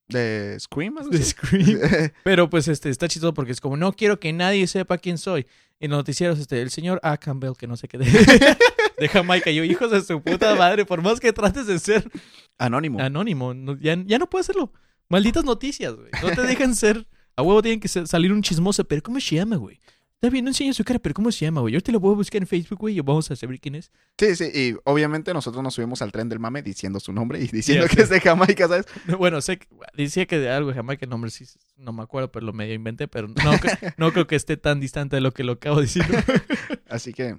[0.09, 1.23] de Scream, algo de.
[1.23, 1.79] Scream.
[2.23, 5.47] Pero pues este está chistoso porque es como no quiero que nadie sepa quién soy.
[5.79, 7.17] Y en los noticieros, este, el señor A.
[7.17, 8.05] Campbell, que no sé qué de,
[8.97, 9.51] de Jamaica.
[9.51, 12.09] Yo, hijos de su puta madre, por más que trates de ser
[12.57, 12.99] Anónimo.
[12.99, 14.73] anónimo, no- ya, ya no puedes hacerlo.
[15.09, 16.09] Malditas noticias, güey.
[16.21, 17.07] No te dejan ser.
[17.35, 19.79] A huevo tienen que ser- salir un chismoso, pero ¿cómo se llama, güey?
[20.15, 21.75] Está bien, no enseña su cara, pero ¿cómo se llama, güey?
[21.75, 23.91] Yo te lo voy a buscar en Facebook, güey, y vamos a saber quién es.
[24.17, 27.47] Sí, sí, y obviamente nosotros nos subimos al tren del mame diciendo su nombre y
[27.47, 28.87] diciendo que es de Jamaica, ¿sabes?
[29.19, 31.45] Bueno, sé que decía que de algo jamás que el nombre sí
[31.77, 33.51] no me acuerdo, pero lo medio inventé, pero no,
[33.97, 36.03] no creo que esté tan distante de lo que lo acabo de decir.
[36.89, 37.37] Así que,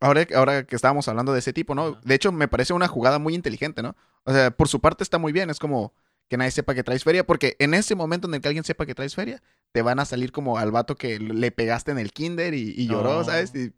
[0.00, 1.92] ahora, ahora que estábamos hablando de ese tipo, ¿no?
[1.92, 3.96] De hecho, me parece una jugada muy inteligente, ¿no?
[4.24, 5.92] O sea, por su parte está muy bien, es como
[6.28, 8.86] que nadie sepa que traes feria, porque en ese momento en el que alguien sepa
[8.86, 12.12] que traes feria, te van a salir como al vato que le pegaste en el
[12.12, 13.24] kinder y, y lloró.
[13.24, 13.52] ¿sabes?
[13.54, 13.72] Y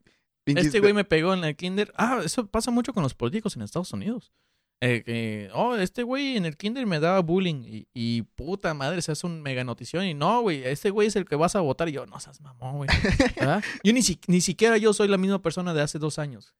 [0.46, 1.92] Este güey me pegó en el kinder.
[1.96, 4.32] Ah, eso pasa mucho con los políticos en Estados Unidos.
[4.80, 9.02] Eh, que, oh, este güey en el kinder me daba bullying y, y puta madre,
[9.02, 11.60] se hace un mega notición y no, güey, este güey es el que vas a
[11.60, 12.88] votar y yo, no seas mamón, güey.
[13.82, 16.54] Yo ni, si- ni siquiera yo soy la misma persona de hace dos años.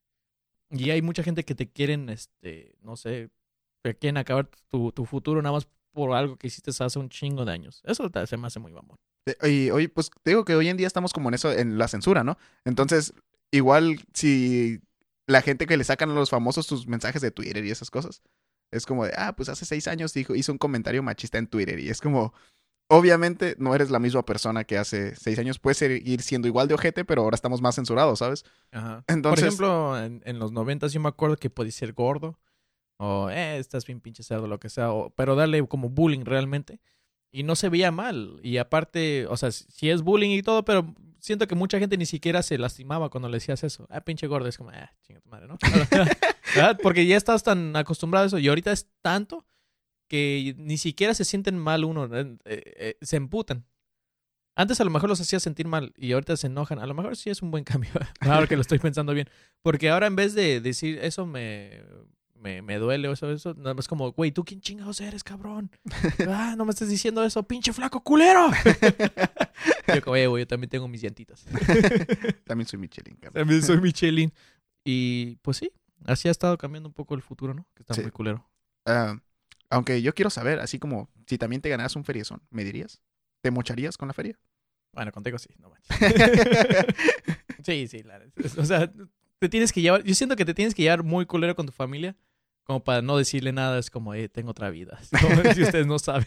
[0.71, 3.31] Y hay mucha gente que te quieren, este, no sé,
[3.85, 7.45] que quieren acabar tu, tu futuro nada más por algo que hiciste hace un chingo
[7.45, 7.81] de años.
[7.85, 8.97] Eso se me hace muy mamón.
[9.27, 11.79] Eh, Y hoy, pues te digo que hoy en día estamos como en eso, en
[11.79, 12.37] la censura, ¿no?
[12.65, 13.15] Entonces,
[13.53, 14.81] igual si
[15.29, 18.23] la gente que le sacan a los famosos sus mensajes de Twitter y esas cosas,
[18.73, 21.79] es como de, ah, pues hace seis años dijo, hizo un comentario machista en Twitter
[21.79, 22.33] y es como,
[22.91, 26.75] obviamente no eres la misma persona que hace seis años, puedes seguir siendo igual de
[26.75, 28.45] ojete, pero ahora estamos más censurados, ¿sabes?
[28.73, 29.05] Ajá.
[29.09, 32.39] Entonces- Por ejemplo, en, en los noventas yo me acuerdo que podía ser gordo.
[33.01, 34.91] O, eh, estás bien pinche cerdo, lo que sea.
[34.93, 36.81] o- pero darle como bullying realmente.
[37.31, 38.41] Y no se veía mal.
[38.43, 42.07] Y aparte, o sea, sí es bullying y todo, pero siento que mucha gente ni
[42.07, 43.87] siquiera se lastimaba cuando le decías eso.
[43.91, 44.49] Ah, pinche gordo.
[44.49, 45.59] Es como, ah, chinga tu madre, ¿no?
[46.83, 48.39] Porque ya estás tan acostumbrado a eso.
[48.39, 49.47] Y ahorita es tanto
[50.09, 52.09] que ni siquiera se sienten mal uno.
[52.17, 53.67] eh, eh, se emputan.
[54.57, 56.81] Antes a lo mejor los hacía sentir mal y ahorita se enojan.
[56.81, 57.91] A lo mejor sí es un buen cambio.
[58.21, 59.29] ahora que lo estoy pensando bien.
[59.63, 61.83] Porque ahora en vez de decir eso me,
[62.41, 65.71] me, me duele o eso, eso, nada más como, güey, ¿tú quién chingados eres, cabrón?
[66.29, 68.49] Ah, no me estés diciendo eso, pinche flaco culero.
[69.95, 71.45] yo como, "Eh, güey, yo también tengo mis llantitas.
[72.45, 73.35] También soy Michelin, cabrón.
[73.43, 74.33] también soy Michelin.
[74.85, 75.71] Y pues sí,
[76.07, 77.67] así ha estado cambiando un poco el futuro, ¿no?
[77.75, 78.03] Que está Sí.
[78.03, 78.49] muy culero.
[78.87, 79.19] Ah,
[79.71, 83.01] aunque yo quiero saber, así como, si también te ganaras un feriezón, ¿me dirías?
[83.43, 84.39] ¿Te mocharías con la feria?
[84.95, 85.97] Bueno, contigo sí, no manches.
[87.65, 88.21] Sí, sí, la.
[88.57, 88.91] O sea,
[89.39, 91.73] te tienes que llevar, yo siento que te tienes que llevar muy culero con tu
[91.73, 92.17] familia,
[92.65, 94.99] como para no decirle nada, es como, eh, tengo otra vida.
[95.23, 96.27] Como si ustedes no saben.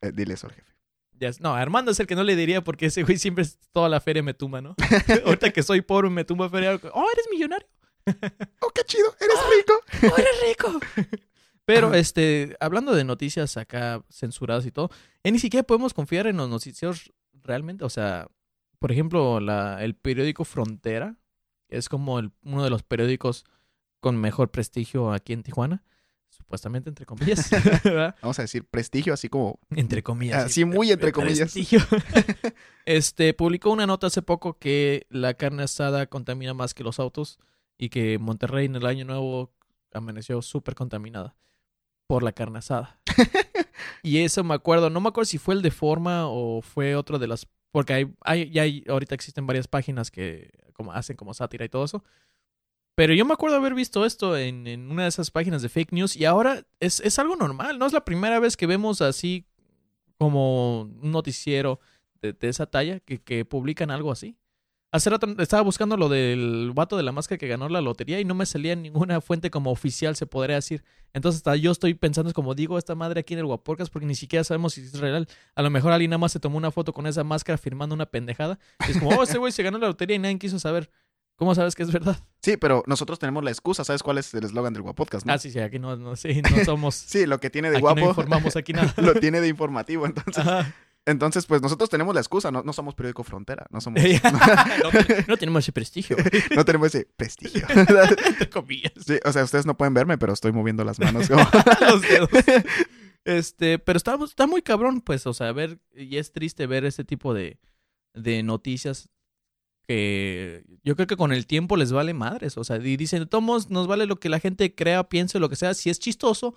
[0.00, 0.72] Eh, dile eso al jefe.
[1.12, 3.88] Ya no, Armando es el que no le diría porque ese güey siempre es toda
[3.88, 4.76] la feria me tumba, ¿no?
[5.26, 6.78] Ahorita que soy pobre me tumba feria.
[6.92, 7.66] Oh, eres millonario.
[8.60, 9.14] ¡Oh, qué chido!
[9.20, 10.14] ¡Eres rico!
[10.14, 10.80] ¡Oh, eres rico!
[11.64, 14.90] Pero, este, hablando de noticias acá censuradas y todo,
[15.22, 17.84] eh, ni siquiera podemos confiar en los noticieros realmente.
[17.84, 18.28] O sea,
[18.78, 21.16] por ejemplo, la, el periódico Frontera,
[21.68, 23.44] es como el- uno de los periódicos
[24.00, 25.82] con mejor prestigio aquí en Tijuana,
[26.30, 27.50] supuestamente, entre comillas.
[27.84, 28.14] ¿verdad?
[28.22, 30.44] Vamos a decir prestigio, así como entre comillas.
[30.44, 31.52] Así muy entre comillas.
[31.52, 31.80] prestigio.
[32.86, 37.38] este, publicó una nota hace poco que la carne asada contamina más que los autos
[37.76, 39.52] y que Monterrey en el año nuevo
[39.92, 41.34] amaneció súper contaminada
[42.06, 43.00] por la carne asada.
[44.02, 47.18] y eso me acuerdo, no me acuerdo si fue el de forma o fue otro
[47.18, 51.34] de las porque hay, hay ya hay ahorita existen varias páginas que como hacen como
[51.34, 52.04] sátira y todo eso.
[52.94, 55.92] Pero yo me acuerdo haber visto esto en, en una de esas páginas de fake
[55.92, 59.46] news y ahora es, es algo normal, no es la primera vez que vemos así
[60.18, 61.78] como un noticiero
[62.20, 64.36] de, de esa talla que, que publican algo así.
[64.90, 68.24] Hace rato estaba buscando lo del vato de la máscara que ganó la lotería y
[68.24, 70.82] no me salía ninguna fuente como oficial, se podría decir.
[71.12, 74.06] Entonces hasta yo estoy pensando, es como digo esta madre aquí en el Guaporcas porque
[74.06, 75.28] ni siquiera sabemos si es real.
[75.54, 78.06] A lo mejor alguien nada más se tomó una foto con esa máscara firmando una
[78.06, 78.58] pendejada.
[78.88, 80.90] Y es como, oh, ese güey se ganó la lotería y nadie quiso saber.
[81.36, 82.18] ¿Cómo sabes que es verdad?
[82.42, 83.84] Sí, pero nosotros tenemos la excusa.
[83.84, 85.32] ¿Sabes cuál es el eslogan del Guapodcast, no?
[85.34, 86.94] Ah, sí, sí, aquí no, no, sí, no somos...
[87.06, 88.92] Sí, lo que tiene de aquí guapo no informamos aquí nada.
[88.96, 90.04] lo tiene de informativo.
[90.06, 90.74] Entonces, Ajá.
[91.06, 92.50] Entonces, pues nosotros tenemos la excusa.
[92.50, 93.66] No, no somos periódico frontera.
[93.70, 94.02] No somos.
[94.82, 94.90] no,
[95.26, 96.16] no tenemos ese prestigio,
[96.56, 97.66] no tenemos ese prestigio.
[99.04, 101.28] Sí, o sea, ustedes no pueden verme, pero estoy moviendo las manos.
[101.28, 101.48] como-
[101.90, 102.28] los dedos.
[103.24, 107.04] Este, pero está, está muy cabrón, pues, o sea, ver, y es triste ver este
[107.04, 107.58] tipo de,
[108.14, 109.10] de noticias
[109.86, 113.70] que yo creo que con el tiempo les vale madres, o sea, y dicen, tomos,
[113.70, 116.54] nos vale lo que la gente crea, piense, lo que sea, si es chistoso,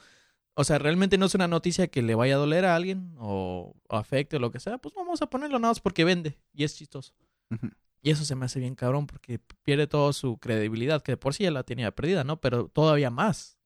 [0.53, 3.75] o sea, realmente no es una noticia que le vaya a doler a alguien o,
[3.87, 6.63] o afecte o lo que sea, pues vamos a ponerlo nada más porque vende y
[6.63, 7.13] es chistoso.
[8.01, 11.33] Y eso se me hace bien cabrón porque pierde toda su credibilidad, que de por
[11.33, 12.41] sí ya la tenía perdida, ¿no?
[12.41, 13.57] Pero todavía más.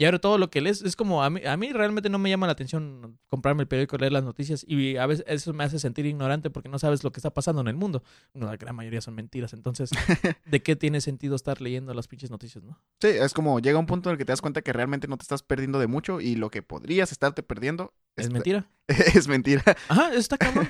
[0.00, 2.30] Y ahora todo lo que lees es como, a mí, a mí realmente no me
[2.30, 5.80] llama la atención comprarme el periódico, leer las noticias y a veces eso me hace
[5.80, 8.04] sentir ignorante porque no sabes lo que está pasando en el mundo.
[8.32, 9.90] No, la gran mayoría son mentiras, entonces,
[10.46, 12.80] ¿de qué tiene sentido estar leyendo las pinches noticias, no?
[13.00, 15.16] Sí, es como llega un punto en el que te das cuenta que realmente no
[15.16, 18.70] te estás perdiendo de mucho y lo que podrías estarte perdiendo ¿Es es, mentira?
[18.86, 19.64] es mentira.
[19.88, 20.68] Ajá, está cabrón.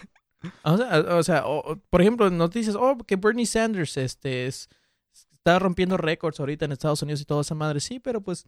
[0.62, 4.70] O sea, o sea o, por ejemplo, noticias, oh, que Bernie Sanders este, es-
[5.12, 7.80] está rompiendo récords ahorita en Estados Unidos y toda esa madre.
[7.80, 8.46] Sí, pero pues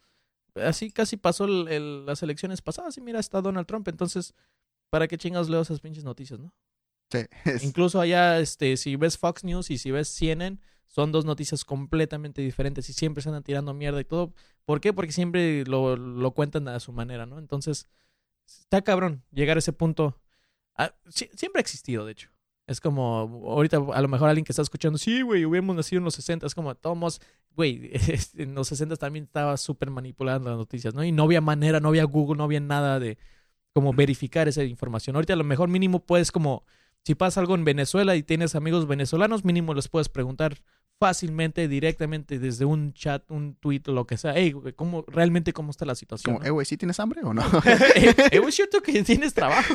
[0.57, 3.87] así casi pasó el- el- las elecciones pasadas y mira, está Donald Trump.
[3.89, 4.35] Entonces,
[4.91, 6.53] ¿para qué chingados leo esas pinches noticias, no?
[7.11, 11.25] Sí, es- Incluso allá, este, si ves Fox News y si ves CNN, son dos
[11.25, 14.33] noticias completamente diferentes y siempre se andan tirando mierda y todo.
[14.65, 14.93] ¿Por qué?
[14.93, 17.39] Porque siempre lo, lo cuentan a su manera, ¿no?
[17.39, 17.87] Entonces,
[18.47, 20.19] está cabrón llegar a ese punto.
[20.77, 22.31] Ah, siempre ha existido, de hecho.
[22.67, 26.05] Es como, ahorita a lo mejor alguien que está escuchando, sí, güey, hubiéramos nacido en
[26.05, 27.21] los 60, es como, todos,
[27.61, 31.05] güey, este, en los 60 también estaba súper manipulando las noticias, ¿no?
[31.05, 33.19] Y no había manera, no había Google, no había nada de
[33.75, 35.15] como verificar esa información.
[35.15, 36.65] Ahorita a lo mejor mínimo puedes como,
[37.05, 40.57] si pasa algo en Venezuela y tienes amigos venezolanos, mínimo les puedes preguntar
[40.99, 45.85] fácilmente, directamente, desde un chat, un tweet lo que sea, hey, ¿cómo, realmente cómo está
[45.85, 46.35] la situación?
[46.35, 46.47] como, ¿no?
[46.47, 47.43] eh, güey, ¿sí tienes hambre o no?
[47.95, 49.75] eh, güey, es cierto que tienes trabajo.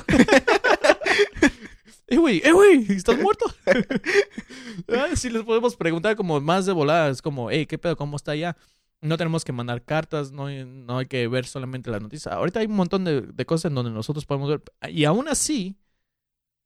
[2.07, 3.45] Eh, güey, eh, güey, ¿estás muerto?
[4.89, 7.95] ah, sí les podemos preguntar como más de volada, es como, hey, ¿qué pedo?
[7.95, 8.55] ¿Cómo está allá?
[9.01, 12.33] No tenemos que mandar cartas, no hay, no hay que ver solamente las noticias.
[12.33, 14.63] Ahorita hay un montón de, de cosas en donde nosotros podemos ver.
[14.89, 15.77] Y aún así,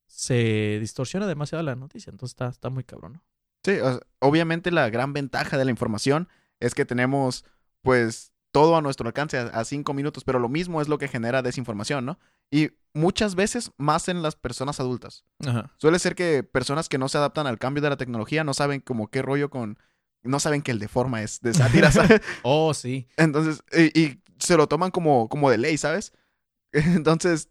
[0.09, 2.11] se distorsiona demasiado la noticia.
[2.11, 3.23] Entonces está, está muy cabrón, ¿no?
[3.63, 3.77] Sí,
[4.19, 6.27] obviamente la gran ventaja de la información
[6.59, 7.45] es que tenemos,
[7.81, 11.07] pues, todo a nuestro alcance a, a cinco minutos, pero lo mismo es lo que
[11.07, 12.19] genera desinformación, ¿no?
[12.51, 15.23] Y muchas veces más en las personas adultas.
[15.45, 15.71] Ajá.
[15.77, 18.81] Suele ser que personas que no se adaptan al cambio de la tecnología no saben
[18.81, 19.77] como qué rollo con...
[20.21, 22.21] No saben que el de forma es de sátira, ¿sabes?
[22.43, 23.07] Oh, sí.
[23.15, 26.11] Entonces, y, y se lo toman como, como de ley, ¿sabes?
[26.71, 27.49] Entonces,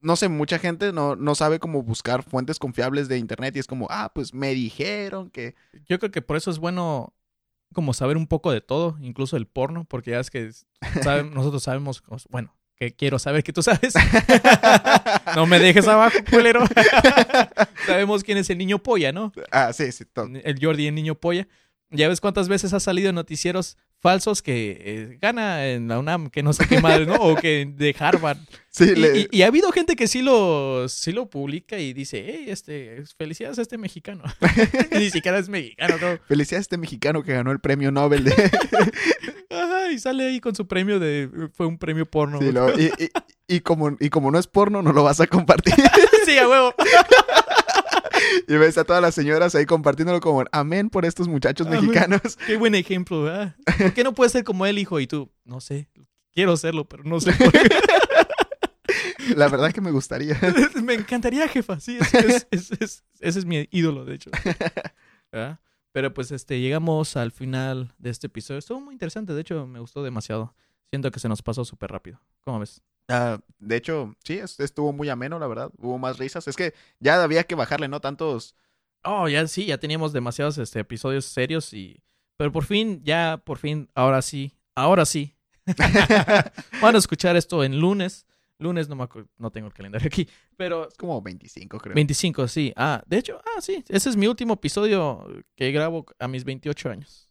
[0.00, 3.66] no sé, mucha gente no, no sabe cómo buscar fuentes confiables de internet y es
[3.66, 5.54] como, ah, pues me dijeron que...
[5.86, 7.12] Yo creo que por eso es bueno
[7.74, 10.50] como saber un poco de todo, incluso el porno, porque ya es que
[11.02, 13.94] saben- nosotros sabemos, bueno, que quiero saber que tú sabes.
[15.36, 16.64] no me dejes abajo, culero.
[17.86, 19.32] Sabemos quién es el niño polla, ¿no?
[19.50, 20.28] Ah, sí, sí, todo.
[20.44, 21.48] El Jordi, el niño polla.
[21.90, 26.30] Ya ves cuántas veces ha salido en noticieros falsos que eh, gana en la UNAM,
[26.30, 27.14] que no sé qué madre, ¿no?
[27.16, 28.38] O que de Harvard.
[28.70, 31.92] Sí, Y, le- y- y ha habido gente que sí lo, sí lo publica y
[31.94, 34.22] dice, hey, este, felicidades a este mexicano.
[34.92, 36.18] ni siquiera es mexicano, ¿no?
[36.28, 38.32] Felicidades a este mexicano que ganó el premio Nobel de...
[39.50, 41.28] Ajá, y sale ahí con su premio de.
[41.54, 42.38] Fue un premio porno.
[42.38, 42.92] Sí, lo- y-
[43.48, 45.74] y como, y como no es porno, no lo vas a compartir.
[46.24, 46.74] Sí, a huevo.
[48.48, 51.80] y ves a todas las señoras ahí compartiéndolo como, amén por estos muchachos Amén.
[51.86, 52.36] mexicanos.
[52.46, 53.56] Qué buen ejemplo, ¿verdad?
[53.78, 55.00] ¿Por qué no puedes ser como él, hijo?
[55.00, 55.88] Y tú, no sé,
[56.32, 57.60] quiero serlo, pero no sé por qué.
[59.36, 60.38] La verdad que me gustaría.
[60.82, 61.78] Me encantaría, jefa.
[61.80, 64.30] Sí, es- es- ese es mi ídolo, de hecho.
[65.30, 65.60] ¿Verdad?
[65.92, 68.58] Pero pues este, llegamos al final de este episodio.
[68.58, 70.54] Estuvo muy interesante, de hecho, me gustó demasiado.
[70.90, 72.20] Siento que se nos pasó súper rápido.
[72.44, 72.82] ¿Cómo ves?
[73.08, 75.70] Ah, de hecho, sí, es- estuvo muy ameno, la verdad.
[75.78, 76.46] Hubo más risas.
[76.48, 78.00] Es que ya había que bajarle, ¿no?
[78.00, 78.54] Tantos...
[79.04, 82.02] Oh, ya sí, ya teníamos demasiados este, episodios serios y...
[82.36, 85.36] Pero por fin, ya, por fin, ahora sí, ahora sí.
[86.82, 88.26] Van a escuchar esto en lunes.
[88.60, 91.94] Lunes no me acuerdo, no tengo el calendario aquí, pero como 25, creo.
[91.94, 92.72] 25, sí.
[92.76, 96.90] Ah, de hecho, ah, sí, ese es mi último episodio que grabo a mis 28
[96.90, 97.27] años.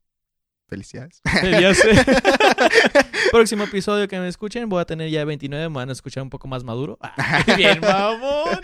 [0.67, 1.21] Felicidades.
[1.43, 1.91] Ya sé.
[3.31, 6.29] Próximo episodio que me escuchen, voy a tener ya 29, me van a escuchar un
[6.29, 6.97] poco más maduro.
[7.01, 8.59] Ah, bien, mamón.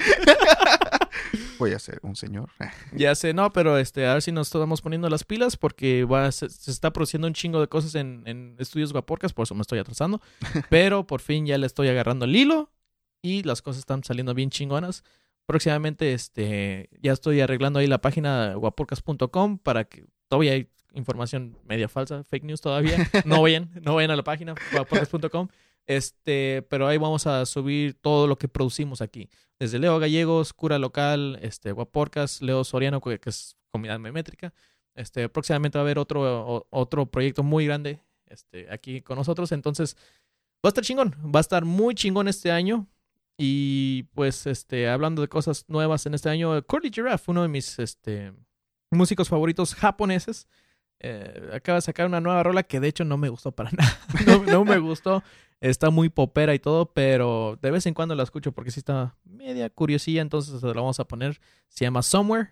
[1.59, 2.49] Voy a ser un señor.
[2.91, 6.31] Ya sé, no, pero este, a ver si nos estamos poniendo las pilas porque va,
[6.31, 9.61] se, se está produciendo un chingo de cosas en, en estudios Guaporcas, por eso me
[9.61, 10.21] estoy atrasando.
[10.69, 12.71] Pero por fin ya le estoy agarrando el hilo
[13.21, 15.03] y las cosas están saliendo bien chingonas.
[15.45, 21.89] Próximamente, este, ya estoy arreglando ahí la página guaporcas.com para que todavía hay información media
[21.89, 22.97] falsa, fake news todavía.
[23.25, 25.47] No vayan, no vayan a la página guaporcas.com.
[25.85, 29.29] Este, pero ahí vamos a subir todo lo que producimos aquí.
[29.59, 34.53] Desde Leo Gallegos, Cura Local, este, Guaporcas, Leo Soriano, que que es comida memétrica.
[34.95, 39.51] Este, próximamente va a haber otro, otro proyecto muy grande este, aquí con nosotros.
[39.51, 39.95] Entonces,
[40.65, 41.15] va a estar chingón.
[41.33, 42.87] Va a estar muy chingón este año.
[43.37, 47.79] Y pues, este, hablando de cosas nuevas en este año, Curly Giraffe, uno de mis
[47.79, 48.33] este,
[48.91, 50.47] músicos favoritos japoneses,
[51.03, 53.99] eh, acaba de sacar una nueva rola que de hecho no me gustó para nada.
[54.25, 55.21] no, no me gustó.
[55.59, 59.15] Está muy popera y todo, pero de vez en cuando la escucho porque sí está
[59.23, 61.39] media curiosilla, entonces se la vamos a poner.
[61.69, 62.49] Se llama Somewhere,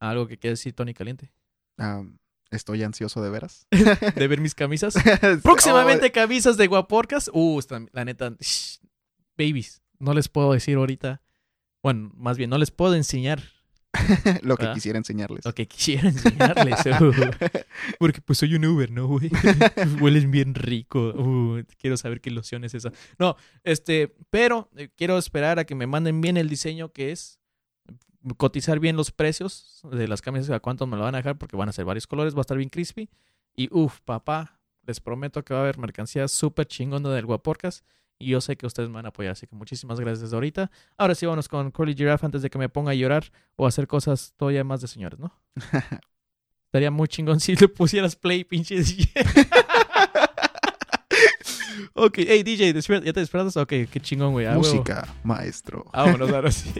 [0.00, 1.32] algo que quiere decir Tony Caliente.
[1.78, 2.02] Ah,
[2.50, 3.66] estoy ansioso de veras.
[4.16, 4.94] De ver mis camisas.
[5.42, 7.30] Próximamente camisas de Guaporcas.
[7.32, 7.60] Uh,
[7.92, 8.80] la neta, shh,
[9.38, 11.22] babies, no les puedo decir ahorita.
[11.82, 13.61] Bueno, más bien, no les puedo enseñar Oh,
[14.42, 14.74] lo que ¿verdad?
[14.74, 15.44] quisiera enseñarles.
[15.44, 16.80] lo que quisiera enseñarles.
[17.00, 17.30] uh,
[17.98, 19.30] porque pues soy un Uber, ¿no, güey?
[20.00, 21.08] Huelen bien rico.
[21.10, 22.92] Uh, quiero saber qué loción es esa.
[23.18, 27.38] No, este, pero eh, quiero esperar a que me manden bien el diseño que es.
[28.36, 31.56] cotizar bien los precios de las camisas, a cuánto me lo van a dejar, porque
[31.56, 33.10] van a ser varios colores, va a estar bien crispy.
[33.54, 37.84] Y uff, papá, les prometo que va a haber mercancía súper chingona del Guaporcas.
[38.22, 40.70] Y yo sé que ustedes me van a apoyar, así que muchísimas gracias desde ahorita.
[40.96, 43.68] Ahora sí, vámonos con Curly Giraffe antes de que me ponga a llorar o a
[43.68, 45.32] hacer cosas todavía más de señores, ¿no?
[46.66, 49.10] Estaría muy chingón si le pusieras play, pinche DJ.
[51.94, 52.72] ok, hey DJ,
[53.04, 53.56] ¿ya te despertas?
[53.56, 54.46] Ok, qué chingón, güey.
[54.46, 54.62] Ah, huevo.
[54.62, 55.84] Música, maestro.
[55.92, 56.72] Vámonos ahora sí.